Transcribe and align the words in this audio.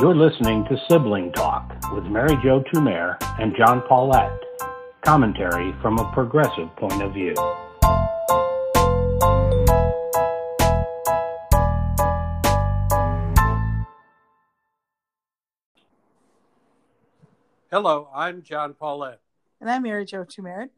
You're 0.00 0.14
listening 0.14 0.64
to 0.66 0.80
Sibling 0.88 1.32
Talk 1.32 1.74
with 1.92 2.04
Mary 2.04 2.38
Jo 2.40 2.62
Tumer 2.72 3.16
and 3.40 3.52
John 3.56 3.82
Paulette. 3.88 4.30
Commentary 5.04 5.74
from 5.82 5.98
a 5.98 6.08
progressive 6.12 6.68
point 6.76 7.02
of 7.02 7.12
view. 7.12 7.34
Hello, 17.72 18.08
I'm 18.14 18.44
John 18.44 18.74
Paulette. 18.74 19.18
And 19.60 19.68
I'm 19.68 19.82
Mary 19.82 20.04
Jo 20.04 20.24
Tumerit. 20.24 20.70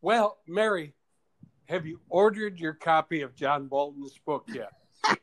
Well, 0.00 0.38
Mary, 0.46 0.94
have 1.64 1.86
you 1.86 1.98
ordered 2.08 2.60
your 2.60 2.74
copy 2.74 3.22
of 3.22 3.34
John 3.34 3.66
Bolton's 3.66 4.16
book 4.24 4.44
yet? 4.46 4.74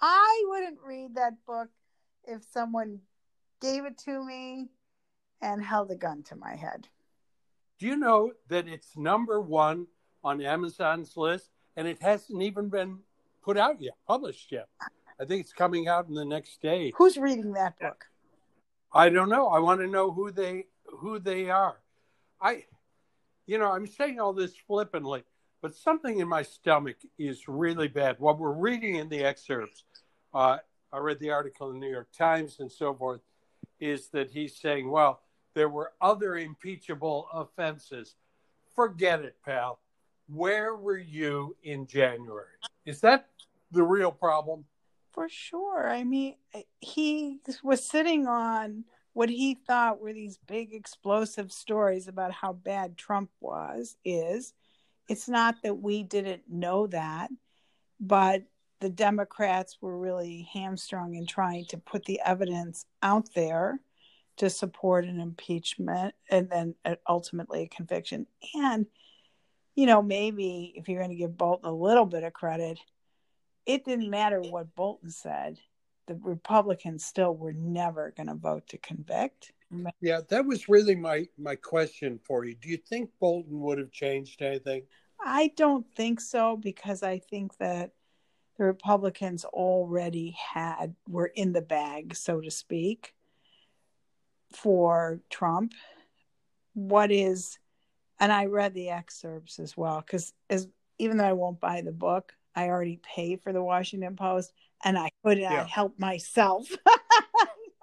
I 0.00 0.44
wouldn't 0.48 0.78
read 0.82 1.16
that 1.16 1.34
book 1.46 1.68
if 2.26 2.42
someone 2.44 3.00
gave 3.60 3.84
it 3.84 3.98
to 3.98 4.24
me 4.24 4.68
and 5.40 5.62
held 5.62 5.90
a 5.90 5.96
gun 5.96 6.22
to 6.24 6.36
my 6.36 6.54
head. 6.54 6.88
Do 7.78 7.86
you 7.86 7.96
know 7.96 8.32
that 8.48 8.68
it's 8.68 8.96
number 8.96 9.40
one 9.40 9.86
on 10.24 10.40
Amazon's 10.40 11.16
list 11.16 11.50
and 11.76 11.86
it 11.86 12.00
hasn't 12.00 12.42
even 12.42 12.68
been 12.68 12.98
put 13.42 13.58
out 13.58 13.80
yet, 13.80 13.94
published 14.06 14.50
yet? 14.50 14.68
I 15.20 15.24
think 15.24 15.42
it's 15.42 15.52
coming 15.52 15.88
out 15.88 16.08
in 16.08 16.14
the 16.14 16.24
next 16.24 16.60
day. 16.60 16.92
Who's 16.96 17.16
reading 17.16 17.52
that 17.52 17.78
book? 17.78 18.04
I 18.92 19.08
don't 19.08 19.28
know. 19.28 19.48
I 19.48 19.58
want 19.58 19.80
to 19.80 19.86
know 19.86 20.10
who 20.10 20.30
they 20.30 20.66
who 20.86 21.18
they 21.18 21.50
are. 21.50 21.76
I 22.40 22.64
you 23.46 23.58
know, 23.58 23.70
I'm 23.70 23.86
saying 23.86 24.20
all 24.20 24.32
this 24.32 24.54
flippantly, 24.66 25.22
but 25.62 25.74
something 25.74 26.18
in 26.18 26.28
my 26.28 26.42
stomach 26.42 26.96
is 27.18 27.46
really 27.46 27.88
bad. 27.88 28.16
What 28.18 28.38
we're 28.38 28.52
reading 28.52 28.96
in 28.96 29.08
the 29.08 29.24
excerpts, 29.24 29.84
uh, 30.34 30.58
I 30.92 30.98
read 30.98 31.18
the 31.20 31.30
article 31.30 31.68
in 31.68 31.74
the 31.74 31.86
New 31.86 31.92
York 31.92 32.08
Times 32.16 32.56
and 32.60 32.70
so 32.70 32.94
forth, 32.94 33.20
is 33.80 34.08
that 34.08 34.30
he's 34.30 34.56
saying, 34.56 34.90
well, 34.90 35.20
there 35.54 35.68
were 35.68 35.92
other 36.00 36.36
impeachable 36.36 37.28
offenses. 37.32 38.14
Forget 38.74 39.20
it, 39.20 39.36
pal. 39.44 39.80
Where 40.28 40.76
were 40.76 40.98
you 40.98 41.56
in 41.62 41.86
January? 41.86 42.46
Is 42.84 43.00
that 43.00 43.28
the 43.72 43.82
real 43.82 44.12
problem? 44.12 44.64
For 45.12 45.28
sure. 45.28 45.88
I 45.88 46.04
mean, 46.04 46.34
he 46.80 47.40
was 47.62 47.82
sitting 47.82 48.26
on 48.26 48.84
what 49.16 49.30
he 49.30 49.54
thought 49.54 49.98
were 49.98 50.12
these 50.12 50.38
big 50.46 50.74
explosive 50.74 51.50
stories 51.50 52.06
about 52.06 52.32
how 52.32 52.52
bad 52.52 52.98
Trump 52.98 53.30
was 53.40 53.96
is 54.04 54.52
it's 55.08 55.26
not 55.26 55.54
that 55.62 55.74
we 55.74 56.02
didn't 56.02 56.42
know 56.50 56.86
that 56.88 57.30
but 57.98 58.42
the 58.80 58.90
democrats 58.90 59.78
were 59.80 59.98
really 59.98 60.48
hamstrung 60.52 61.14
in 61.14 61.26
trying 61.26 61.64
to 61.66 61.78
put 61.78 62.04
the 62.04 62.20
evidence 62.24 62.86
out 63.02 63.28
there 63.34 63.80
to 64.36 64.50
support 64.50 65.04
an 65.06 65.20
impeachment 65.20 66.14
and 66.30 66.50
then 66.50 66.74
uh, 66.84 66.94
ultimately 67.08 67.62
a 67.62 67.68
conviction 67.68 68.26
and 68.54 68.86
you 69.74 69.86
know 69.86 70.02
maybe 70.02 70.72
if 70.76 70.88
you're 70.88 71.00
going 71.00 71.10
to 71.10 71.16
give 71.16 71.36
bolton 71.36 71.68
a 71.68 71.72
little 71.72 72.06
bit 72.06 72.24
of 72.24 72.32
credit 72.32 72.78
it 73.64 73.84
didn't 73.84 74.10
matter 74.10 74.40
what 74.40 74.74
bolton 74.74 75.10
said 75.10 75.58
the 76.06 76.18
Republicans 76.22 77.04
still 77.04 77.36
were 77.36 77.52
never 77.52 78.12
going 78.16 78.28
to 78.28 78.34
vote 78.34 78.68
to 78.68 78.78
convict. 78.78 79.52
Yeah, 80.00 80.20
that 80.28 80.46
was 80.46 80.68
really 80.68 80.94
my 80.94 81.26
my 81.36 81.56
question 81.56 82.20
for 82.22 82.44
you. 82.44 82.54
Do 82.54 82.68
you 82.68 82.76
think 82.76 83.10
Bolton 83.20 83.60
would 83.60 83.78
have 83.78 83.90
changed 83.90 84.40
anything? 84.40 84.82
I 85.20 85.52
don't 85.56 85.86
think 85.96 86.20
so 86.20 86.56
because 86.56 87.02
I 87.02 87.18
think 87.18 87.56
that 87.58 87.90
the 88.58 88.64
Republicans 88.64 89.44
already 89.44 90.36
had 90.54 90.94
were 91.08 91.26
in 91.26 91.52
the 91.52 91.62
bag, 91.62 92.14
so 92.14 92.40
to 92.40 92.50
speak, 92.50 93.14
for 94.52 95.20
Trump. 95.30 95.72
What 96.74 97.10
is 97.10 97.58
and 98.18 98.32
I 98.32 98.46
read 98.46 98.74
the 98.74 98.90
excerpts 98.90 99.58
as 99.58 99.76
well 99.76 100.00
because 100.00 100.32
as 100.48 100.68
even 100.98 101.18
though 101.18 101.24
I 101.24 101.34
won't 101.34 101.60
buy 101.60 101.82
the 101.82 101.92
book, 101.92 102.32
I 102.54 102.68
already 102.68 103.00
pay 103.02 103.36
for 103.36 103.52
the 103.52 103.62
Washington 103.62 104.16
Post 104.16 104.52
and 104.84 104.98
I 104.98 105.10
could 105.24 105.38
not 105.38 105.52
yeah. 105.52 105.66
help 105.66 105.98
myself. 105.98 106.68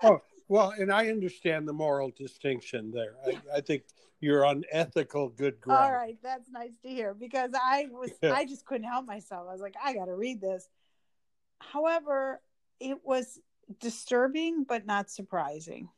oh, 0.03 0.21
well, 0.47 0.73
and 0.77 0.91
I 0.91 1.07
understand 1.07 1.67
the 1.67 1.73
moral 1.73 2.11
distinction 2.15 2.91
there. 2.91 3.15
I, 3.25 3.57
I, 3.57 3.61
think 3.61 3.83
you're 4.19 4.45
on 4.45 4.63
ethical 4.71 5.29
good 5.29 5.59
ground. 5.61 5.83
All 5.83 5.93
right, 5.93 6.17
that's 6.21 6.49
nice 6.49 6.77
to 6.83 6.89
hear 6.89 7.13
because 7.13 7.51
I 7.53 7.87
was 7.91 8.11
yeah. 8.21 8.33
I 8.33 8.45
just 8.45 8.65
couldn't 8.65 8.87
help 8.87 9.05
myself. 9.05 9.47
I 9.49 9.51
was 9.51 9.61
like, 9.61 9.75
I 9.81 9.93
got 9.93 10.05
to 10.05 10.15
read 10.15 10.41
this. 10.41 10.67
However, 11.59 12.41
it 12.79 12.99
was 13.03 13.39
disturbing 13.79 14.65
but 14.65 14.85
not 14.85 15.09
surprising. 15.09 15.89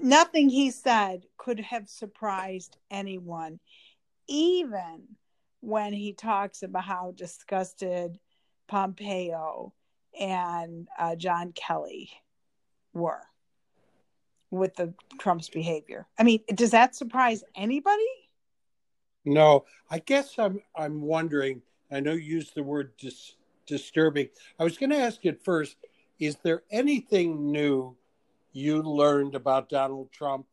Nothing 0.00 0.48
he 0.48 0.70
said 0.70 1.24
could 1.36 1.60
have 1.60 1.88
surprised 1.88 2.76
anyone, 2.90 3.58
even 4.28 5.16
when 5.60 5.92
he 5.92 6.12
talks 6.12 6.62
about 6.62 6.84
how 6.84 7.12
disgusted 7.16 8.18
Pompeo 8.68 9.74
and 10.18 10.88
uh, 10.98 11.16
John 11.16 11.52
Kelly 11.52 12.10
were 12.92 13.22
with 14.50 14.74
the 14.76 14.92
Trump's 15.18 15.48
behavior. 15.48 16.06
I 16.18 16.24
mean, 16.24 16.40
does 16.54 16.72
that 16.72 16.94
surprise 16.94 17.44
anybody? 17.54 18.04
No, 19.24 19.64
I 19.90 19.98
guess 19.98 20.38
I'm 20.38 20.60
I'm 20.74 21.02
wondering. 21.02 21.62
I 21.92 22.00
know 22.00 22.12
you 22.12 22.36
used 22.36 22.54
the 22.54 22.62
word 22.62 22.92
dis- 22.98 23.34
disturbing. 23.66 24.28
I 24.58 24.64
was 24.64 24.78
going 24.78 24.90
to 24.90 24.96
ask 24.96 25.24
you 25.24 25.36
first: 25.44 25.76
Is 26.18 26.36
there 26.42 26.62
anything 26.70 27.52
new 27.52 27.96
you 28.52 28.82
learned 28.82 29.34
about 29.34 29.68
Donald 29.68 30.10
Trump? 30.10 30.46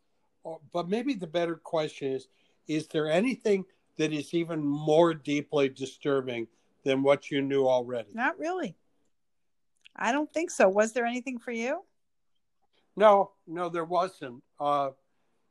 Or, 0.44 0.60
but 0.74 0.90
maybe 0.90 1.14
the 1.14 1.28
better 1.28 1.56
question 1.56 2.12
is: 2.12 2.28
Is 2.68 2.88
there 2.88 3.10
anything 3.10 3.66
that 3.98 4.12
is 4.12 4.34
even 4.34 4.64
more 4.64 5.14
deeply 5.14 5.70
disturbing 5.70 6.48
than 6.84 7.04
what 7.04 7.32
you 7.32 7.42
knew 7.42 7.68
already? 7.68 8.10
Not 8.14 8.38
really. 8.38 8.76
I 9.96 10.12
don't 10.12 10.32
think 10.32 10.52
so. 10.52 10.70
Was 10.70 10.94
there 10.94 11.06
anything 11.06 11.40
for 11.40 11.52
you? 11.52 11.84
No, 12.98 13.32
no, 13.46 13.70
there 13.70 13.86
wasn't. 13.86 14.44
Uh, 14.60 14.90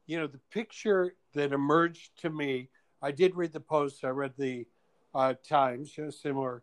you 0.07 0.19
know, 0.19 0.27
the 0.27 0.41
picture 0.51 1.15
that 1.35 1.53
emerged 1.53 2.11
to 2.23 2.31
me, 2.31 2.69
I 3.01 3.13
did 3.13 3.37
read 3.37 3.53
the 3.53 3.61
Post, 3.61 4.05
I 4.05 4.09
read 4.09 4.33
the 4.37 4.67
uh, 5.15 5.35
Times, 5.49 5.97
you 5.97 6.05
know, 6.05 6.11
similar 6.11 6.63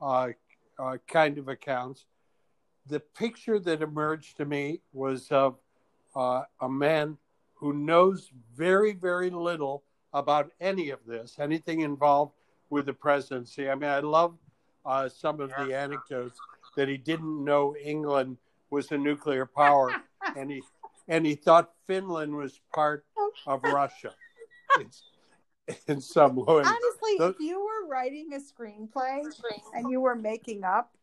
uh, 0.00 0.30
uh 0.78 0.96
kind 1.06 1.38
of 1.38 1.48
accounts. 1.48 2.06
The 2.86 2.98
picture 2.98 3.60
that 3.60 3.82
emerged 3.82 4.38
to 4.38 4.46
me 4.46 4.80
was 4.92 5.30
of 5.30 5.56
uh, 6.16 6.42
a 6.60 6.68
man 6.68 7.18
who 7.54 7.74
knows 7.74 8.30
very, 8.56 8.92
very 8.92 9.30
little 9.30 9.84
about 10.14 10.50
any 10.60 10.90
of 10.90 10.98
this, 11.06 11.36
anything 11.38 11.80
involved 11.80 12.32
with 12.70 12.86
the 12.86 12.92
presidency. 12.92 13.68
I 13.68 13.74
mean, 13.74 13.90
I 13.90 14.00
love 14.00 14.36
uh, 14.84 15.08
some 15.08 15.40
of 15.40 15.50
the 15.50 15.76
anecdotes 15.76 16.38
that 16.74 16.88
he 16.88 16.96
didn't 16.96 17.44
know 17.44 17.76
England 17.76 18.38
was 18.70 18.90
a 18.90 18.98
nuclear 18.98 19.46
power, 19.46 19.92
and 20.36 20.50
he 20.50 20.62
and 21.08 21.26
he 21.26 21.34
thought 21.34 21.72
Finland 21.86 22.34
was 22.34 22.60
part 22.74 23.04
of 23.46 23.62
Russia. 23.64 24.14
It's, 24.78 25.02
in 25.86 26.00
some 26.00 26.36
way. 26.36 26.44
Honestly, 26.46 27.16
Those... 27.18 27.34
if 27.34 27.40
you 27.40 27.60
were 27.60 27.88
writing 27.88 28.30
a 28.32 28.38
screenplay 28.38 29.22
and 29.74 29.90
you 29.90 30.00
were 30.00 30.14
making 30.14 30.64
up 30.64 30.96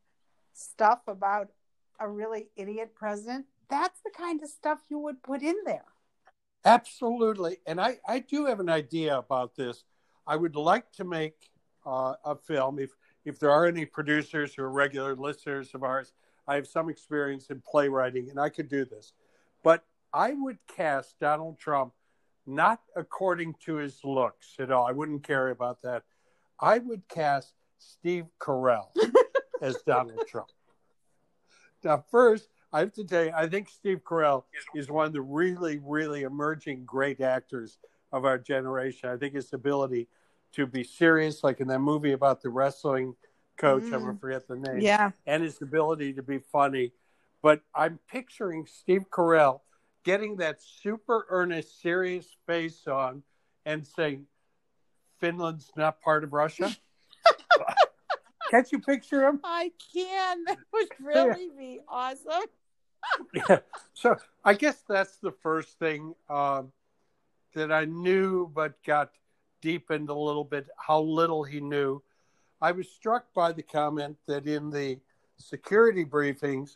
stuff 0.53 0.99
about 1.07 1.49
a 1.99 2.07
really 2.07 2.49
idiot 2.55 2.93
president, 2.95 3.45
that's 3.69 4.01
the 4.01 4.11
kind 4.11 4.41
of 4.41 4.49
stuff 4.49 4.79
you 4.89 4.99
would 4.99 5.21
put 5.23 5.41
in 5.41 5.55
there. 5.65 5.85
Absolutely. 6.65 7.57
And 7.65 7.79
I, 7.79 7.99
I 8.07 8.19
do 8.19 8.45
have 8.45 8.59
an 8.59 8.69
idea 8.69 9.17
about 9.17 9.55
this. 9.55 9.83
I 10.27 10.35
would 10.35 10.55
like 10.55 10.91
to 10.93 11.03
make 11.03 11.51
uh, 11.85 12.15
a 12.25 12.35
film. 12.35 12.79
If 12.79 12.91
if 13.25 13.39
there 13.39 13.51
are 13.51 13.65
any 13.65 13.85
producers 13.85 14.53
who 14.53 14.63
are 14.63 14.71
regular 14.71 15.15
listeners 15.15 15.71
of 15.73 15.83
ours, 15.83 16.13
I 16.47 16.55
have 16.55 16.67
some 16.67 16.89
experience 16.89 17.49
in 17.49 17.61
playwriting, 17.61 18.29
and 18.29 18.39
I 18.39 18.49
could 18.49 18.67
do 18.67 18.85
this. 18.85 19.13
But 19.63 19.83
I 20.13 20.33
would 20.33 20.57
cast 20.67 21.19
Donald 21.19 21.59
Trump 21.59 21.93
not 22.45 22.81
according 22.95 23.55
to 23.65 23.75
his 23.75 23.99
looks 24.03 24.55
at 24.59 24.71
all. 24.71 24.85
I 24.85 24.91
wouldn't 24.91 25.23
care 25.23 25.49
about 25.49 25.81
that. 25.83 26.03
I 26.59 26.79
would 26.79 27.07
cast 27.07 27.53
Steve 27.77 28.25
Carell 28.39 28.87
as 29.61 29.77
Donald 29.85 30.21
Trump. 30.27 30.49
Now, 31.83 32.03
first, 32.09 32.49
I 32.73 32.79
have 32.79 32.93
to 32.93 33.03
tell 33.03 33.25
you, 33.25 33.31
I 33.35 33.47
think 33.47 33.69
Steve 33.69 34.01
Carell 34.03 34.43
is 34.75 34.89
one 34.89 35.05
of 35.05 35.13
the 35.13 35.21
really, 35.21 35.79
really 35.83 36.23
emerging 36.23 36.85
great 36.85 37.21
actors 37.21 37.77
of 38.11 38.25
our 38.25 38.37
generation. 38.37 39.09
I 39.09 39.17
think 39.17 39.35
his 39.35 39.53
ability 39.53 40.07
to 40.53 40.65
be 40.65 40.83
serious, 40.83 41.43
like 41.43 41.59
in 41.59 41.67
that 41.67 41.79
movie 41.79 42.11
about 42.11 42.41
the 42.41 42.49
wrestling 42.49 43.15
coach. 43.57 43.83
Mm. 43.83 43.93
I'm 43.93 43.99
gonna 44.01 44.17
forget 44.19 44.47
the 44.47 44.55
name. 44.55 44.79
Yeah, 44.81 45.11
and 45.25 45.43
his 45.43 45.61
ability 45.61 46.13
to 46.13 46.23
be 46.23 46.39
funny. 46.39 46.91
But 47.41 47.61
I'm 47.73 47.99
picturing 48.09 48.65
Steve 48.65 49.05
Carell 49.09 49.61
getting 50.03 50.37
that 50.37 50.61
super 50.61 51.25
earnest, 51.29 51.81
serious 51.81 52.27
face 52.45 52.87
on 52.87 53.23
and 53.65 53.85
saying, 53.85 54.27
"Finland's 55.19 55.71
not 55.75 56.01
part 56.01 56.23
of 56.23 56.33
Russia." 56.33 56.75
Can't 58.49 58.71
you 58.71 58.79
picture 58.79 59.27
him? 59.27 59.39
I 59.43 59.71
can. 59.93 60.43
That 60.45 60.57
would 60.73 60.87
really 60.99 61.49
be 61.55 61.79
awesome. 61.87 62.45
yeah. 63.33 63.59
So 63.93 64.17
I 64.43 64.55
guess 64.55 64.83
that's 64.87 65.17
the 65.17 65.31
first 65.31 65.77
thing 65.77 66.15
um, 66.29 66.71
that 67.53 67.71
I 67.71 67.85
knew, 67.85 68.51
but 68.53 68.81
got 68.83 69.11
deepened 69.61 70.09
a 70.09 70.15
little 70.15 70.43
bit 70.43 70.67
how 70.77 71.01
little 71.01 71.43
he 71.43 71.59
knew. 71.59 72.01
I 72.61 72.71
was 72.71 72.89
struck 72.89 73.33
by 73.33 73.51
the 73.51 73.61
comment 73.61 74.17
that 74.27 74.47
in 74.47 74.69
the 74.69 74.99
security 75.37 76.03
briefings, 76.03 76.75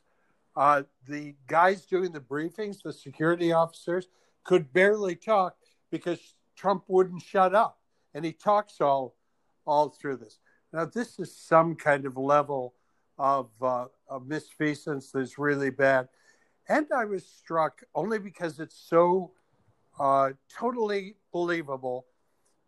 uh, 0.56 0.84
the 1.08 1.36
guys 1.48 1.86
doing 1.86 2.12
the 2.12 2.20
briefings, 2.20 2.82
the 2.84 2.94
security 2.94 3.52
officers, 3.52 4.08
could 4.44 4.72
barely 4.74 5.16
talk 5.16 5.56
because 5.92 6.20
Trump 6.56 6.84
wouldn't 6.88 7.22
shut 7.22 7.56
up, 7.56 7.80
and 8.14 8.24
he 8.26 8.32
talks 8.32 8.82
all 8.82 9.16
all 9.66 9.90
through 9.90 10.18
this. 10.18 10.40
Now, 10.74 10.86
this 10.86 11.20
is 11.20 11.36
some 11.36 11.76
kind 11.76 12.06
of 12.06 12.18
level 12.18 12.74
of, 13.18 13.50
uh, 13.62 13.86
of 14.10 14.24
misfeasance 14.24 15.12
that's 15.14 15.38
really 15.38 15.70
bad. 15.70 16.10
And 16.68 16.88
I 16.94 17.06
was 17.06 17.26
struck 17.26 17.82
only 17.96 18.20
because 18.20 18.60
it's 18.60 18.78
so 18.78 19.32
uh, 20.00 20.32
totally 20.50 21.16
believable 21.32 22.08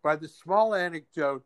by 0.02 0.16
the 0.16 0.28
small 0.28 0.74
anecdote 0.74 1.44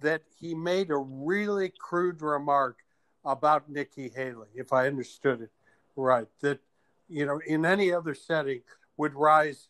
that 0.00 0.22
he 0.38 0.54
made 0.54 0.90
a 0.90 0.96
really 0.96 1.72
crude 1.78 2.22
remark 2.22 2.78
about 3.24 3.68
Nikki 3.68 4.10
Haley, 4.14 4.48
if 4.54 4.72
I 4.72 4.86
understood 4.86 5.42
it 5.42 5.50
right, 5.96 6.28
that, 6.40 6.60
you 7.08 7.26
know, 7.26 7.40
in 7.46 7.64
any 7.64 7.92
other 7.92 8.14
setting 8.14 8.60
would 8.96 9.14
rise 9.14 9.68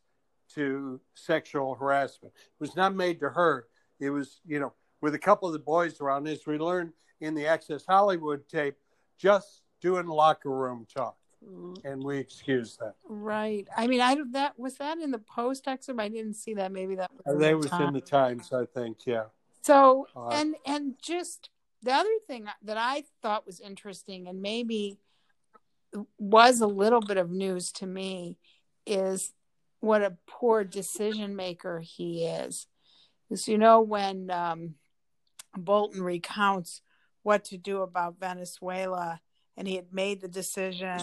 to 0.54 1.00
sexual 1.14 1.74
harassment. 1.74 2.34
It 2.36 2.60
was 2.60 2.76
not 2.76 2.94
made 2.94 3.20
to 3.20 3.30
her. 3.30 3.66
It 4.00 4.10
was, 4.10 4.40
you 4.46 4.60
know, 4.60 4.72
with 5.00 5.14
a 5.14 5.18
couple 5.18 5.48
of 5.48 5.52
the 5.52 5.58
boys 5.58 6.00
around, 6.00 6.26
as 6.28 6.46
we 6.46 6.58
learned 6.58 6.92
in 7.20 7.34
the 7.34 7.46
Access 7.46 7.84
Hollywood 7.86 8.48
tape, 8.48 8.76
just 9.18 9.62
doing 9.80 10.06
locker 10.06 10.50
room 10.50 10.86
talk. 10.94 11.16
Mm-hmm. 11.46 11.86
And 11.86 12.02
we 12.02 12.18
excuse 12.18 12.76
that. 12.78 12.94
Right. 13.08 13.68
I 13.76 13.86
mean, 13.86 14.00
I 14.00 14.16
that 14.32 14.58
was 14.58 14.76
that 14.76 14.98
in 14.98 15.10
the 15.10 15.18
post 15.18 15.68
excerpt. 15.68 16.00
I 16.00 16.08
didn't 16.08 16.34
see 16.34 16.54
that. 16.54 16.72
Maybe 16.72 16.96
that 16.96 17.10
was. 17.12 17.38
They 17.38 17.54
was 17.54 17.70
in 17.72 17.92
the 17.92 18.00
Times, 18.00 18.52
I 18.52 18.64
think. 18.64 19.06
Yeah. 19.06 19.24
So 19.62 20.06
uh, 20.16 20.28
and 20.28 20.56
and 20.64 20.94
just 21.00 21.50
the 21.82 21.92
other 21.92 22.08
thing 22.26 22.46
that 22.62 22.76
I 22.78 23.04
thought 23.22 23.46
was 23.46 23.60
interesting 23.60 24.28
and 24.28 24.40
maybe 24.40 24.98
was 26.18 26.60
a 26.60 26.66
little 26.66 27.00
bit 27.00 27.16
of 27.16 27.30
news 27.30 27.72
to 27.72 27.86
me 27.86 28.38
is 28.86 29.32
what 29.80 30.02
a 30.02 30.16
poor 30.26 30.64
decision 30.64 31.36
maker 31.36 31.80
he 31.80 32.24
is. 32.26 32.66
Because 33.28 33.48
you 33.48 33.58
know 33.58 33.80
when 33.80 34.30
um, 34.30 34.74
Bolton 35.56 36.02
recounts 36.02 36.82
what 37.22 37.44
to 37.46 37.58
do 37.58 37.82
about 37.82 38.20
Venezuela, 38.20 39.20
and 39.56 39.66
he 39.66 39.74
had 39.76 39.92
made 39.92 40.20
the 40.20 40.28
decision 40.28 41.00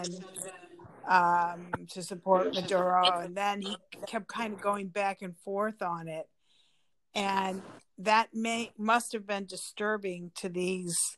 um, 1.10 1.68
to 1.90 2.02
support 2.02 2.54
Maduro, 2.54 3.20
and 3.20 3.36
then 3.36 3.62
he 3.62 3.76
kept 4.08 4.28
kind 4.28 4.54
of 4.54 4.62
going 4.62 4.88
back 4.88 5.22
and 5.22 5.36
forth 5.44 5.82
on 5.82 6.08
it, 6.08 6.28
and 7.14 7.62
that 7.98 8.30
may 8.34 8.72
must 8.78 9.12
have 9.12 9.28
been 9.28 9.46
disturbing 9.46 10.32
to 10.36 10.50
these, 10.50 11.18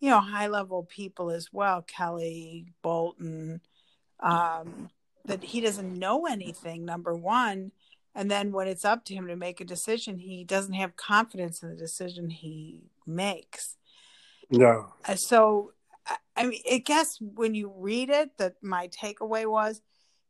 you 0.00 0.10
know, 0.10 0.20
high 0.20 0.48
level 0.48 0.82
people 0.84 1.30
as 1.30 1.48
well, 1.52 1.82
Kelly 1.82 2.66
Bolton, 2.82 3.60
um, 4.20 4.90
that 5.26 5.44
he 5.44 5.60
doesn't 5.60 5.98
know 5.98 6.26
anything. 6.26 6.84
Number 6.84 7.14
one, 7.14 7.72
and 8.14 8.30
then 8.30 8.52
when 8.52 8.66
it's 8.66 8.84
up 8.84 9.04
to 9.04 9.14
him 9.14 9.26
to 9.28 9.36
make 9.36 9.60
a 9.60 9.64
decision 9.64 10.18
he 10.18 10.44
doesn't 10.44 10.74
have 10.74 10.96
confidence 10.96 11.62
in 11.62 11.70
the 11.70 11.76
decision 11.76 12.30
he 12.30 12.82
makes 13.06 13.76
no 14.50 14.92
uh, 15.06 15.14
so 15.14 15.72
i 16.36 16.46
mean 16.46 16.60
i 16.70 16.78
guess 16.78 17.16
when 17.20 17.54
you 17.54 17.72
read 17.76 18.10
it 18.10 18.36
that 18.38 18.54
my 18.62 18.88
takeaway 18.88 19.46
was 19.46 19.82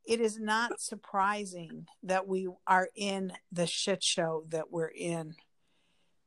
it 0.07 0.21
is 0.21 0.39
not 0.39 0.81
surprising 0.81 1.87
that 2.03 2.27
we 2.27 2.49
are 2.67 2.89
in 2.97 3.33
the 3.53 3.67
shit 3.67 4.03
show 4.03 4.45
that 4.49 4.71
we're 4.71 4.87
in 4.87 5.35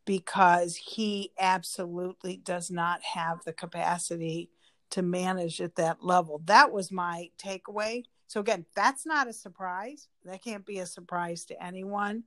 because 0.05 0.75
he 0.75 1.31
absolutely 1.39 2.37
does 2.37 2.69
not 2.69 3.01
have 3.03 3.43
the 3.43 3.53
capacity 3.53 4.49
to 4.89 5.01
manage 5.01 5.59
at 5.61 5.75
that 5.75 6.03
level 6.03 6.41
that 6.45 6.71
was 6.71 6.91
my 6.91 7.29
takeaway 7.37 8.03
so 8.33 8.39
again, 8.39 8.65
that's 8.75 9.05
not 9.05 9.27
a 9.27 9.33
surprise. 9.33 10.07
That 10.25 10.43
can't 10.43 10.65
be 10.65 10.79
a 10.79 10.87
surprise 10.87 11.45
to 11.45 11.63
anyone. 11.63 12.23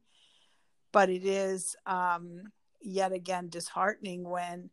But 0.92 1.10
it 1.10 1.24
is 1.24 1.74
um, 1.84 2.44
yet 2.80 3.10
again 3.10 3.48
disheartening 3.48 4.22
when 4.22 4.70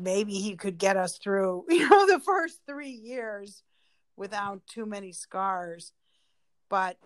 maybe 0.00 0.34
he 0.34 0.56
could 0.56 0.76
get 0.76 0.96
us 0.96 1.18
through, 1.18 1.66
you 1.68 1.88
know, 1.88 2.06
the 2.08 2.18
first 2.18 2.62
three 2.66 2.90
years 2.90 3.62
without 4.16 4.66
too 4.66 4.86
many 4.86 5.12
scars. 5.12 5.92
But 6.68 6.96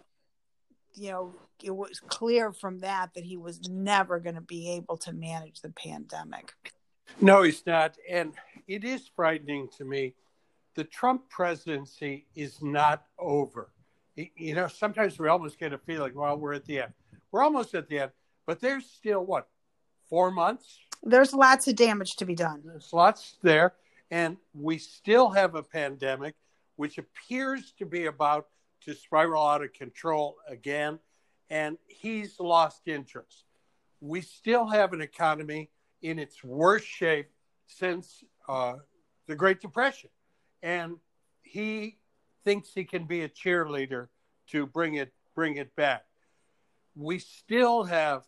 you 0.96 1.10
know, 1.10 1.34
it 1.62 1.74
was 1.74 2.00
clear 2.00 2.52
from 2.52 2.80
that 2.80 3.14
that 3.14 3.24
he 3.24 3.36
was 3.36 3.68
never 3.68 4.18
going 4.18 4.34
to 4.34 4.40
be 4.40 4.70
able 4.72 4.96
to 4.98 5.12
manage 5.12 5.60
the 5.60 5.70
pandemic. 5.70 6.52
No, 7.20 7.42
he's 7.42 7.64
not. 7.66 7.96
And 8.10 8.32
it 8.66 8.84
is 8.84 9.08
frightening 9.14 9.68
to 9.78 9.84
me 9.84 10.14
the 10.74 10.84
Trump 10.84 11.28
presidency 11.28 12.26
is 12.34 12.62
not 12.62 13.04
over. 13.18 13.70
You 14.14 14.54
know, 14.54 14.68
sometimes 14.68 15.18
we 15.18 15.28
almost 15.28 15.58
get 15.58 15.72
a 15.72 15.78
feeling, 15.78 16.14
well, 16.14 16.36
we're 16.36 16.54
at 16.54 16.64
the 16.64 16.80
end. 16.80 16.92
We're 17.32 17.42
almost 17.42 17.74
at 17.74 17.88
the 17.88 18.00
end, 18.00 18.10
but 18.46 18.60
there's 18.60 18.86
still 18.86 19.24
what, 19.24 19.48
four 20.08 20.30
months? 20.30 20.78
There's 21.02 21.34
lots 21.34 21.68
of 21.68 21.76
damage 21.76 22.16
to 22.16 22.24
be 22.24 22.34
done. 22.34 22.62
There's 22.64 22.92
lots 22.92 23.36
there. 23.42 23.74
And 24.10 24.36
we 24.54 24.78
still 24.78 25.30
have 25.30 25.54
a 25.54 25.62
pandemic, 25.62 26.34
which 26.76 26.98
appears 26.98 27.72
to 27.78 27.86
be 27.86 28.06
about 28.06 28.46
to 28.86 28.94
spiral 28.94 29.46
out 29.46 29.62
of 29.62 29.72
control 29.72 30.36
again. 30.48 30.98
And 31.50 31.78
he's 31.86 32.40
lost 32.40 32.88
interest. 32.88 33.44
We 34.00 34.20
still 34.20 34.66
have 34.66 34.92
an 34.92 35.00
economy 35.00 35.70
in 36.02 36.18
its 36.18 36.42
worst 36.42 36.86
shape 36.86 37.28
since 37.66 38.24
uh, 38.48 38.76
the 39.26 39.36
Great 39.36 39.60
Depression 39.60 40.10
and 40.62 40.96
he 41.42 41.96
thinks 42.44 42.72
he 42.74 42.84
can 42.84 43.04
be 43.04 43.22
a 43.22 43.28
cheerleader 43.28 44.08
to 44.48 44.66
bring 44.66 44.94
it 44.94 45.12
bring 45.34 45.56
it 45.56 45.74
back. 45.76 46.04
We 46.94 47.18
still 47.18 47.84
have 47.84 48.24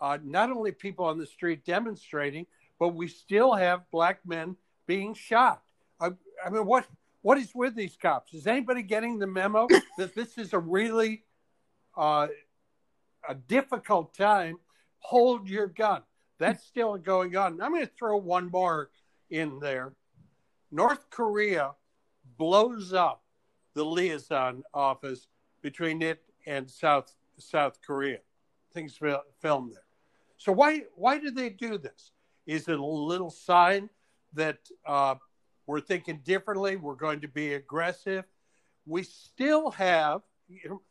uh, 0.00 0.18
not 0.24 0.50
only 0.50 0.72
people 0.72 1.04
on 1.04 1.18
the 1.18 1.26
street 1.26 1.64
demonstrating, 1.64 2.46
but 2.78 2.88
we 2.88 3.08
still 3.08 3.54
have 3.54 3.90
black 3.90 4.20
men 4.26 4.56
being 4.86 5.14
shot. 5.14 5.62
I, 6.00 6.10
I 6.44 6.50
mean, 6.50 6.66
what 6.66 6.86
what 7.26 7.38
is 7.38 7.52
with 7.56 7.74
these 7.74 7.96
cops? 8.00 8.34
Is 8.34 8.46
anybody 8.46 8.82
getting 8.82 9.18
the 9.18 9.26
memo 9.26 9.66
that 9.98 10.14
this 10.14 10.38
is 10.38 10.52
a 10.52 10.60
really 10.60 11.24
uh, 11.96 12.28
a 13.28 13.34
difficult 13.34 14.14
time? 14.14 14.58
Hold 15.00 15.48
your 15.48 15.66
gun. 15.66 16.02
That's 16.38 16.64
still 16.64 16.96
going 16.96 17.36
on. 17.36 17.60
I'm 17.60 17.72
going 17.72 17.84
to 17.84 17.92
throw 17.98 18.16
one 18.16 18.48
more 18.52 18.90
in 19.28 19.58
there. 19.58 19.94
North 20.70 21.10
Korea 21.10 21.72
blows 22.38 22.92
up 22.92 23.24
the 23.74 23.84
liaison 23.84 24.62
office 24.72 25.26
between 25.62 26.02
it 26.02 26.22
and 26.46 26.70
South 26.70 27.12
South 27.38 27.80
Korea. 27.84 28.18
Things 28.72 29.00
filmed 29.40 29.72
there. 29.72 29.86
So 30.38 30.52
why 30.52 30.82
why 30.94 31.18
do 31.18 31.32
they 31.32 31.50
do 31.50 31.76
this? 31.76 32.12
Is 32.46 32.68
it 32.68 32.78
a 32.78 32.86
little 32.86 33.30
sign 33.30 33.90
that 34.34 34.58
uh, 34.86 35.16
we're 35.66 35.80
thinking 35.80 36.20
differently? 36.24 36.76
We're 36.76 36.94
going 36.94 37.20
to 37.20 37.28
be 37.28 37.54
aggressive. 37.54 38.24
We 38.86 39.02
still 39.02 39.70
have 39.72 40.22
you 40.48 40.68
know, 40.68 40.82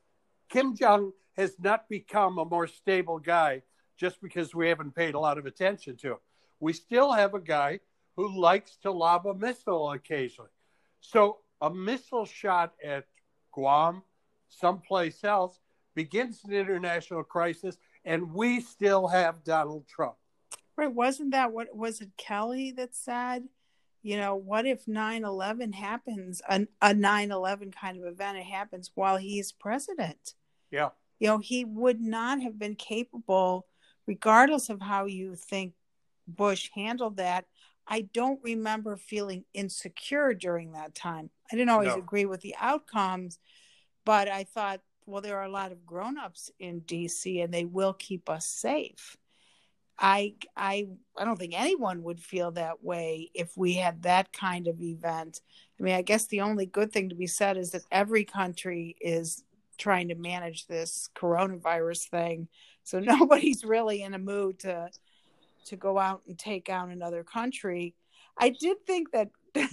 Kim 0.50 0.75
Jong 0.75 1.13
has 1.38 1.55
not 1.60 1.89
become 1.89 2.38
a 2.38 2.46
more 2.46 2.67
stable 2.67 3.20
guy 3.20 3.62
just 3.98 4.22
because 4.22 4.53
we 4.53 4.67
haven't 4.67 4.96
paid 4.96 5.15
a 5.15 5.20
lot 5.20 5.38
of 5.38 5.46
attention 5.46 5.96
to 5.98 6.12
him. 6.12 6.17
We 6.60 6.74
still 6.74 7.12
have 7.12 7.34
a 7.34 7.39
guy 7.39 7.79
who 8.15 8.39
likes 8.39 8.77
to 8.84 8.91
lob 8.91 9.25
a 9.27 9.34
missile 9.34 9.91
occasionally. 9.91 10.50
So 11.01 11.39
a 11.62 11.70
missile 11.70 12.25
shot 12.25 12.74
at 12.84 13.05
Guam, 13.53 14.03
someplace 14.50 15.24
else, 15.24 15.60
begins 15.96 16.41
an 16.44 16.53
international 16.53 17.24
crisis, 17.24 17.77
and 18.03 18.34
we 18.34 18.60
still 18.60 19.08
have 19.08 19.44
Donald 19.44 19.88
Trump. 19.88 20.15
Right. 20.77 20.94
Wasn't 20.94 21.32
that 21.32 21.53
what 21.53 21.75
was 21.75 22.01
it 22.01 22.10
Kelly 22.17 22.72
that 22.72 22.96
said, 22.96 23.46
you 24.05 24.17
know, 24.17 24.35
what 24.35 24.67
if 24.67 24.88
9 24.88 25.25
11 25.25 25.74
happens, 25.74 26.39
a 26.47 26.93
9 26.93 27.31
11 27.31 27.71
kind 27.71 27.97
of 27.97 28.05
event, 28.05 28.38
it 28.38 28.43
happens 28.43 28.91
while 28.93 29.17
he's 29.17 29.51
president? 29.51 30.35
Yeah. 30.69 30.89
You 31.17 31.29
know, 31.29 31.39
he 31.39 31.65
would 31.65 32.00
not 32.00 32.39
have 32.39 32.59
been 32.59 32.75
capable, 32.75 33.65
regardless 34.05 34.69
of 34.69 34.79
how 34.79 35.05
you 35.05 35.35
think 35.35 35.74
Bush 36.27 36.69
handled 36.75 37.17
that, 37.17 37.45
I 37.88 38.01
don't 38.01 38.39
remember 38.43 38.95
feeling 38.95 39.43
insecure 39.55 40.35
during 40.35 40.74
that 40.74 40.93
time. 40.93 41.31
I 41.51 41.55
didn't 41.55 41.71
always 41.71 41.95
no. 41.95 41.97
agree 41.97 42.25
with 42.25 42.41
the 42.41 42.55
outcomes, 42.59 43.39
but 44.05 44.27
I 44.27 44.43
thought, 44.43 44.81
well, 45.07 45.24
there 45.24 45.39
are 45.39 45.45
a 45.45 45.51
lot 45.51 45.71
of 45.71 45.83
grown-ups 45.83 46.51
in 46.59 46.81
DC 46.81 47.43
and 47.43 47.51
they 47.51 47.65
will 47.65 47.93
keep 47.93 48.29
us 48.29 48.45
safe. 48.45 49.17
I 49.98 50.36
I 50.56 50.88
I 51.18 51.25
don't 51.25 51.38
think 51.38 51.54
anyone 51.56 52.04
would 52.04 52.20
feel 52.20 52.52
that 52.52 52.84
way 52.84 53.32
if 53.34 53.56
we 53.56 53.75
had 53.75 54.04
that 54.04 54.34
kind 54.34 54.68
of 54.68 54.82
event. 54.82 55.42
I 55.80 55.84
mean, 55.84 55.96
I 55.96 56.02
guess 56.02 56.28
the 56.28 56.42
only 56.42 56.66
good 56.66 56.92
thing 56.92 57.10
to 57.10 57.16
be 57.16 57.28
said 57.28 57.58
is 57.58 57.72
that 57.72 57.84
every 57.92 58.25
country 58.25 58.96
is 59.00 59.44
trying 59.78 60.10
to 60.10 60.16
manage 60.16 60.68
this 60.68 61.10
coronavirus 61.16 62.10
thing. 62.10 62.48
So 62.84 63.00
nobody's 63.00 63.64
really 63.64 64.04
in 64.04 64.14
a 64.14 64.20
mood 64.20 64.60
to 64.60 64.90
to 65.68 65.75
go 65.75 65.98
out 65.98 66.22
and 66.28 66.38
take 66.38 66.70
out 66.70 66.90
another 66.90 67.24
country. 67.24 67.96
I 68.38 68.50
did 68.50 68.86
think 68.86 69.12
that 69.12 69.30
there 69.54 69.70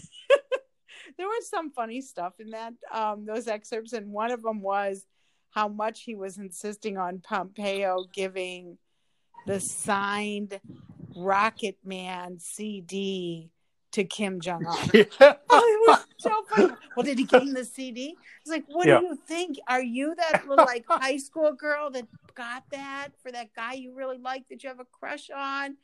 was 1.18 1.48
some 1.48 1.70
funny 1.70 2.00
stuff 2.00 2.34
in 2.38 2.50
that 2.50 2.74
um, 2.92 3.26
those 3.26 3.48
excerpts, 3.48 3.92
and 3.92 4.12
one 4.12 4.30
of 4.30 4.42
them 4.42 4.62
was 4.62 5.04
how 5.50 5.68
much 5.68 6.02
he 6.02 6.14
was 6.14 6.38
insisting 6.38 6.96
on 6.96 7.20
Pompeo 7.20 8.04
giving 8.14 8.78
the 9.46 9.60
signed 9.60 10.60
Rocket 11.16 11.76
Man 11.84 12.38
CD 12.38 13.50
to 13.92 14.04
Kim 14.04 14.40
Jong 14.40 14.64
Un. 14.66 14.76
Yeah. 14.94 15.04
oh, 15.20 15.84
it 15.84 15.88
was 15.90 16.06
so 16.18 16.30
funny. 16.48 16.72
Well, 16.96 17.04
did 17.04 17.18
he 17.18 17.24
give 17.24 17.42
him 17.42 17.52
the 17.52 17.64
CD? 17.64 18.16
It's 18.40 18.50
like, 18.50 18.64
what 18.68 18.86
Yeah. 18.86 19.00
do 19.00 19.06
you 19.06 19.18
think? 19.28 19.58
Are 19.68 19.82
you 19.82 20.14
that 20.14 20.46
little 20.48 20.64
like 20.64 20.84
high 20.88 21.18
school 21.18 21.52
girl 21.52 21.90
that 21.90 22.06
got 22.34 22.64
that 22.70 23.08
for 23.22 23.30
that 23.32 23.52
guy 23.54 23.74
you 23.74 23.94
really 23.94 24.18
like 24.18 24.48
that 24.48 24.62
you 24.62 24.68
have 24.70 24.80
a 24.80 24.86
crush 24.86 25.28
on, 25.34 25.76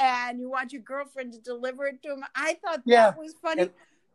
and 0.00 0.40
you 0.40 0.48
want 0.48 0.72
your 0.72 0.82
girlfriend 0.82 1.32
to 1.34 1.40
deliver 1.40 1.86
it 1.88 2.02
to 2.04 2.12
him? 2.12 2.24
I 2.34 2.54
thought 2.64 2.80
Yeah. 2.86 3.10
that 3.10 3.18
was 3.18 3.34
funny. 3.42 3.62
And- 3.62 3.70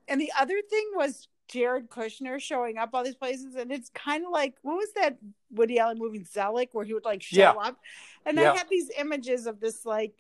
And, 0.10 0.22
the 0.22 0.32
other 0.40 0.62
thing 0.70 0.92
was 0.96 1.28
Jared 1.48 1.90
Kushner 1.90 2.40
showing 2.42 2.78
up 2.78 2.90
all 2.94 3.04
these 3.04 3.16
places, 3.16 3.56
and 3.56 3.72
it's 3.72 3.90
kind 3.90 4.26
of 4.26 4.32
like 4.32 4.56
what 4.64 4.76
was 4.78 4.90
that 4.96 5.18
Woody 5.52 5.80
Allen 5.80 5.98
movie 5.98 6.24
Zelig, 6.24 6.70
where 6.74 6.86
he 6.86 6.94
would 6.94 7.06
like 7.06 7.22
show 7.24 7.40
Yeah. 7.40 7.52
up, 7.52 7.78
and 8.26 8.38
Yeah. 8.38 8.52
I 8.52 8.58
had 8.58 8.68
these 8.70 8.90
images 8.98 9.46
of 9.48 9.60
this 9.60 9.86
like. 9.86 10.14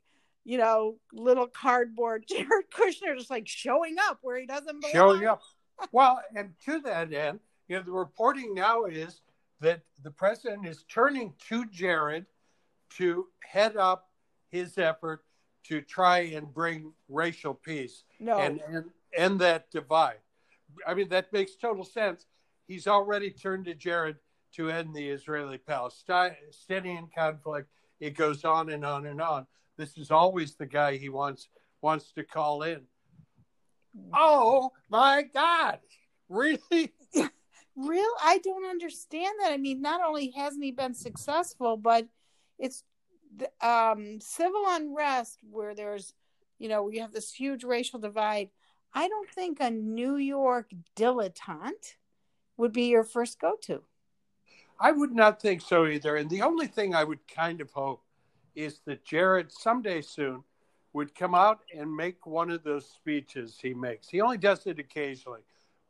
You 0.50 0.57
know, 0.57 0.96
little 1.12 1.46
cardboard 1.48 2.24
Jared 2.29 2.72
Kushner 2.72 3.17
just 3.17 3.29
like 3.29 3.50
showing 3.50 3.98
up 4.00 4.19
where 4.22 4.39
he 4.39 4.46
doesn't 4.46 4.79
belong. 4.79 4.93
showing 4.93 5.25
up. 5.25 5.41
Well, 5.91 6.22
and 6.38 6.53
to 6.63 6.79
that 6.84 7.12
end, 7.12 7.41
you 7.67 7.75
know, 7.75 7.84
the 7.84 7.91
reporting 7.91 8.53
now 8.53 8.86
is 8.86 9.19
that 9.60 9.81
the 10.03 10.12
president 10.12 10.65
is 10.65 10.86
turning 10.88 11.34
to 11.50 11.65
Jared 11.65 12.27
to 12.91 13.27
head 13.43 13.75
up 13.75 14.10
his 14.50 14.77
effort 14.77 15.25
to 15.65 15.81
try 15.81 16.19
and 16.19 16.53
bring 16.53 16.93
racial 17.10 17.53
peace 17.53 18.05
No, 18.22 18.38
and, 18.38 18.62
and 18.69 18.86
end 19.13 19.41
that 19.41 19.69
divide. 19.69 20.19
I 20.86 20.93
mean, 20.93 21.09
that 21.09 21.31
makes 21.33 21.55
total 21.55 21.83
sense. 21.83 22.25
He's 22.67 22.88
already 22.88 23.31
turned 23.31 23.65
to 23.65 23.74
Jared 23.74 24.17
to 24.55 24.69
end 24.69 24.93
the 24.93 25.09
Israeli 25.09 25.57
Palestinian 25.57 27.09
conflict. 27.15 27.69
It 28.00 28.15
goes 28.15 28.43
on 28.43 28.69
and 28.69 28.86
on 28.86 29.05
and 29.05 29.21
on. 29.21 29.47
This 29.77 29.97
is 29.97 30.12
always 30.12 30.55
the 30.55 30.65
guy 30.65 30.97
he 30.97 31.09
wants 31.09 31.50
wants 31.81 32.12
to 32.13 32.24
call 32.24 32.63
in. 32.63 32.81
Oh 34.13 34.71
my 34.89 35.24
God! 35.33 35.79
Really? 36.29 36.93
real. 37.77 38.12
I 38.21 38.39
don't 38.39 38.65
understand 38.65 39.36
that. 39.41 39.51
I 39.51 39.57
mean, 39.57 39.81
not 39.81 40.01
only 40.01 40.31
hasn't 40.31 40.63
he 40.63 40.71
been 40.71 40.93
successful, 40.93 41.77
but 41.77 42.07
it's 42.57 42.83
um, 43.62 44.19
civil 44.19 44.63
unrest 44.67 45.39
where 45.50 45.75
there's, 45.75 46.13
you 46.59 46.67
know, 46.67 46.83
we 46.83 46.97
have 46.97 47.13
this 47.13 47.31
huge 47.31 47.63
racial 47.63 48.00
divide. 48.00 48.50
I 48.94 49.08
don't 49.08 49.29
think 49.29 49.60
a 49.60 49.70
New 49.70 50.15
York 50.15 50.72
dilettante 50.96 51.96
would 52.58 52.74
be 52.74 52.86
your 52.86 53.03
first 53.03 53.39
go-to. 53.39 53.84
I 54.79 54.91
would 54.91 55.12
not 55.12 55.41
think 55.41 55.62
so 55.62 55.86
either. 55.86 56.15
And 56.15 56.29
the 56.29 56.41
only 56.41 56.67
thing 56.67 56.94
I 56.94 57.03
would 57.03 57.27
kind 57.27 57.62
of 57.62 57.72
hope 57.72 58.03
is 58.56 58.79
that 58.86 59.06
Jared 59.06 59.51
someday 59.51 60.01
soon 60.01 60.44
would 60.94 61.13
come 61.13 61.36
out 61.36 61.60
and 61.75 61.96
make 61.96 62.25
one 62.25 62.50
of 62.50 62.63
those 62.63 62.89
speeches 62.89 63.58
he 63.62 63.74
makes. 63.74 64.10
He 64.10 64.22
only 64.22 64.38
does 64.38 64.65
it 64.65 64.79
occasionally, 64.79 65.41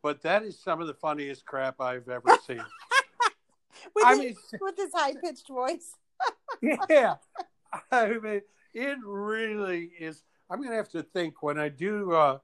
but 0.03 0.21
that 0.23 0.43
is 0.43 0.59
some 0.59 0.81
of 0.81 0.87
the 0.87 0.93
funniest 0.93 1.45
crap 1.45 1.79
I've 1.79 2.09
ever 2.09 2.37
seen. 2.45 2.63
With, 3.95 4.05
I 4.05 4.15
his, 4.15 4.19
mean, 4.19 4.35
with 4.61 4.75
his 4.75 4.91
high-pitched 4.93 5.47
voice. 5.47 5.95
yeah. 6.89 7.15
I 7.91 8.07
mean, 8.09 8.41
it 8.73 8.97
really 9.03 9.91
is. 9.99 10.23
I'm 10.49 10.57
going 10.57 10.71
to 10.71 10.75
have 10.75 10.89
to 10.89 11.03
think 11.03 11.43
when 11.43 11.57
I 11.57 11.69
do 11.69 12.11
uh, 12.13 12.39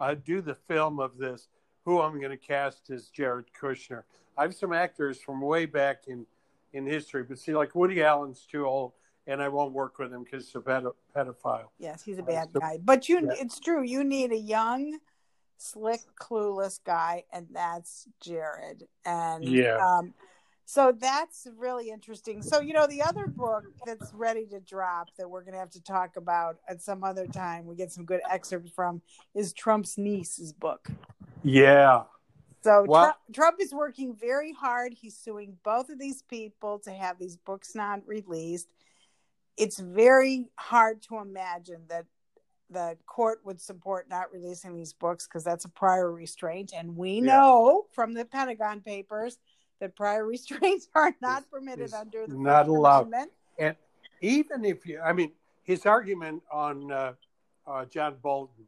I 0.00 0.14
do 0.14 0.40
the 0.40 0.54
film 0.54 1.00
of 1.00 1.16
this, 1.18 1.48
who 1.84 2.00
I'm 2.00 2.18
going 2.18 2.30
to 2.30 2.36
cast 2.36 2.90
as 2.90 3.08
Jared 3.08 3.46
Kushner. 3.60 4.02
I 4.36 4.42
have 4.42 4.54
some 4.54 4.72
actors 4.72 5.20
from 5.20 5.40
way 5.40 5.66
back 5.66 6.04
in 6.08 6.26
in 6.72 6.84
history, 6.84 7.22
but 7.22 7.38
see, 7.38 7.54
like 7.54 7.74
Woody 7.74 8.02
Allen's 8.02 8.44
too 8.50 8.66
old, 8.66 8.92
and 9.26 9.40
I 9.42 9.48
won't 9.48 9.72
work 9.72 9.98
with 9.98 10.12
him 10.12 10.24
because 10.24 10.44
he's 10.46 10.56
a 10.56 10.60
pedo- 10.60 10.94
pedophile. 11.16 11.68
Yes, 11.78 12.02
he's 12.02 12.18
a 12.18 12.22
Uh, 12.22 12.26
bad 12.26 12.48
so- 12.52 12.60
guy. 12.60 12.78
But 12.82 13.08
you, 13.08 13.20
Yeah. 13.20 13.32
it's 13.40 13.58
true. 13.60 13.82
You 13.82 14.04
need 14.04 14.32
a 14.32 14.36
young, 14.36 14.98
slick, 15.56 16.00
clueless 16.20 16.80
guy, 16.84 17.24
and 17.32 17.46
that's 17.50 18.08
Jared. 18.20 18.88
And 19.06 19.44
Yeah. 19.44 19.76
um, 19.78 20.12
so 20.68 20.92
that's 20.98 21.46
really 21.56 21.90
interesting. 21.90 22.42
So 22.42 22.60
you 22.60 22.72
know, 22.74 22.86
the 22.86 23.00
other 23.00 23.28
book 23.28 23.64
that's 23.86 24.12
ready 24.12 24.44
to 24.46 24.58
drop 24.60 25.08
that 25.16 25.30
we're 25.30 25.42
going 25.42 25.54
to 25.54 25.60
have 25.60 25.70
to 25.70 25.82
talk 25.82 26.16
about 26.16 26.56
at 26.68 26.82
some 26.82 27.04
other 27.04 27.26
time. 27.26 27.66
We 27.66 27.76
get 27.76 27.92
some 27.92 28.04
good 28.04 28.20
excerpts 28.28 28.72
from 28.72 29.00
is 29.34 29.52
Trump's 29.52 29.96
niece's 29.96 30.52
book. 30.52 30.90
Yeah. 31.42 32.02
So 32.64 32.84
Trump, 32.84 33.16
Trump 33.32 33.56
is 33.60 33.72
working 33.72 34.16
very 34.16 34.52
hard. 34.52 34.92
He's 34.92 35.16
suing 35.16 35.56
both 35.64 35.88
of 35.88 36.00
these 36.00 36.22
people 36.22 36.80
to 36.80 36.90
have 36.90 37.16
these 37.16 37.36
books 37.36 37.76
not 37.76 38.00
released. 38.04 38.68
It's 39.56 39.78
very 39.78 40.48
hard 40.56 41.00
to 41.02 41.18
imagine 41.18 41.82
that 41.88 42.06
the 42.68 42.98
court 43.06 43.38
would 43.44 43.60
support 43.60 44.08
not 44.10 44.32
releasing 44.32 44.74
these 44.74 44.92
books 44.92 45.28
because 45.28 45.44
that's 45.44 45.64
a 45.64 45.68
prior 45.68 46.10
restraint. 46.10 46.72
And 46.76 46.96
we 46.96 47.20
Yeah. 47.20 47.34
know 47.34 47.86
from 47.92 48.14
the 48.14 48.24
Pentagon 48.24 48.80
Papers 48.80 49.38
that 49.80 49.94
prior 49.96 50.24
restraints 50.26 50.88
are 50.94 51.14
not 51.20 51.42
Is- 51.42 51.48
permitted 51.50 51.84
is 51.84 51.92
under 51.94 52.26
the 52.26 52.34
not 52.34 52.66
First 52.66 52.68
allowed. 52.76 53.06
Amendment. 53.06 53.32
And 53.58 53.76
even 54.20 54.64
if 54.64 54.86
you, 54.86 55.00
I 55.00 55.12
mean, 55.12 55.32
his 55.62 55.86
argument 55.86 56.42
on 56.50 56.90
uh, 56.90 57.12
uh, 57.66 57.84
John 57.86 58.16
Bolton 58.22 58.64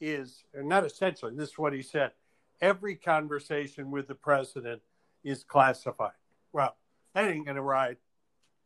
is 0.00 0.44
not 0.54 0.84
essentially. 0.84 1.34
This 1.34 1.50
is 1.50 1.58
what 1.58 1.72
he 1.72 1.82
said: 1.82 2.12
every 2.60 2.96
conversation 2.96 3.90
with 3.90 4.08
the 4.08 4.14
president 4.14 4.80
is 5.24 5.44
classified. 5.44 6.12
Well, 6.52 6.76
that 7.14 7.30
ain't 7.30 7.46
gonna 7.46 7.62
ride. 7.62 7.96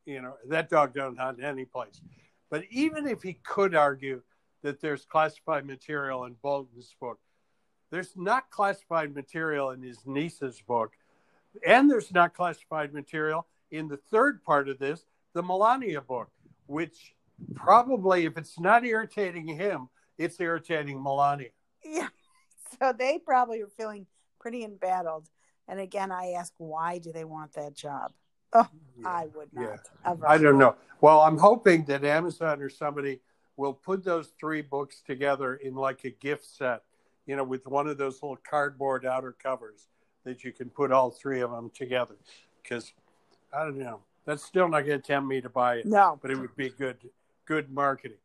You 0.07 0.23
know 0.23 0.35
that 0.49 0.69
dog 0.71 0.95
don't 0.95 1.19
hunt 1.19 1.43
any 1.43 1.65
place. 1.65 2.01
But 2.51 2.65
even 2.71 3.07
if 3.07 3.23
he 3.23 3.35
could 3.43 3.75
argue 3.75 4.23
that 4.63 4.81
there's 4.81 5.05
classified 5.05 5.67
material 5.67 6.25
in 6.25 6.37
Bolton's 6.43 6.95
book, 7.01 7.19
there's 7.91 8.13
not 8.17 8.51
classified 8.51 9.15
material 9.15 9.71
in 9.71 9.83
his 9.83 9.99
niece's 10.07 10.61
book, 10.61 10.93
and 11.67 11.91
there's 11.91 12.13
not 12.13 12.35
classified 12.35 12.93
material 12.93 13.47
in 13.71 13.89
the 13.89 13.97
third 13.97 14.43
part 14.43 14.69
of 14.69 14.79
this, 14.79 15.05
the 15.33 15.43
Melania 15.43 16.01
book, 16.01 16.31
which 16.67 17.15
probably, 17.55 18.25
if 18.27 18.37
it's 18.37 18.59
not 18.59 18.85
irritating 18.85 19.47
him, 19.47 19.89
it's 20.19 20.41
irritating 20.41 21.03
Melania. 21.03 21.51
Yeah. 21.85 22.09
So 22.81 22.93
they 22.93 23.21
probably 23.21 23.63
are 23.63 23.69
feeling 23.69 24.05
pretty 24.41 24.65
embattled. 24.65 25.29
And 25.69 25.79
again, 25.79 26.11
I 26.11 26.33
ask, 26.33 26.53
why 26.59 26.99
do 26.99 27.13
they 27.13 27.25
want 27.25 27.53
that 27.53 27.75
job? 27.75 28.13
Oh, 28.53 28.67
I 29.05 29.27
would 29.33 29.53
not 29.53 29.63
Yeah. 29.63 29.77
ever. 30.11 30.27
I 30.29 30.39
don't 30.39 30.59
know. 30.59 30.75
Well, 31.01 31.21
I'm 31.21 31.39
hoping 31.39 31.85
that 31.85 32.05
Amazon 32.05 32.61
or 32.61 32.69
somebody 32.69 33.21
will 33.57 33.75
put 33.75 34.03
those 34.03 34.33
three 34.41 34.61
books 34.61 35.03
together 35.07 35.55
in 35.55 35.77
like 35.77 36.05
a 36.05 36.11
gift 36.11 36.47
set, 36.47 36.83
you 37.27 37.37
know, 37.37 37.45
with 37.45 37.65
one 37.69 37.87
of 37.87 37.97
those 37.97 38.23
little 38.23 38.39
cardboard 38.49 39.07
outer 39.07 39.33
covers 39.33 39.87
that 40.25 40.45
you 40.45 40.53
can 40.53 40.71
put 40.71 40.91
all 40.93 41.11
three 41.11 41.41
of 41.41 41.51
them 41.51 41.71
together. 41.75 42.15
Because 42.63 42.93
I 43.53 43.65
don't 43.65 43.79
know, 43.79 44.01
that's 44.25 44.43
still 44.45 44.69
not 44.69 44.83
going 44.87 45.01
to 45.01 45.07
tempt 45.07 45.29
me 45.29 45.41
to 45.41 45.49
buy 45.49 45.77
it, 45.77 45.87
No. 45.87 46.19
but 46.21 46.31
it 46.31 46.39
would 46.39 46.57
be 46.57 46.71
good, 46.71 46.97
good 47.47 47.71
marketing. 47.71 48.17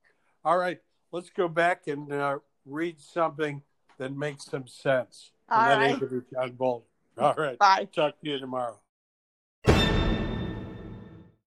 All 0.43 0.57
right, 0.57 0.79
let's 1.11 1.29
go 1.29 1.47
back 1.47 1.87
and 1.87 2.11
uh, 2.11 2.39
read 2.65 2.99
something 3.01 3.61
that 3.97 4.15
makes 4.15 4.45
some 4.45 4.67
sense. 4.67 5.31
All 5.49 5.59
and 5.59 5.69
that 5.71 5.77
right. 5.77 5.89
ain't 5.91 5.99
going 5.99 6.11
to 6.11 6.21
be 6.21 6.25
John 6.33 6.51
Bolton. 6.53 6.87
All 7.17 7.33
right, 7.37 7.59
Bye. 7.59 7.87
talk 7.93 8.19
to 8.21 8.29
you 8.29 8.39
tomorrow. 8.39 8.79